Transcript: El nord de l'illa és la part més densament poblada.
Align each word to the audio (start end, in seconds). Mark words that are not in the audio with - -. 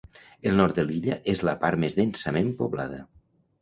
El 0.51 0.55
nord 0.59 0.79
de 0.79 0.85
l'illa 0.87 1.19
és 1.35 1.45
la 1.51 1.55
part 1.67 1.85
més 1.87 2.01
densament 2.03 2.53
poblada. 2.65 3.05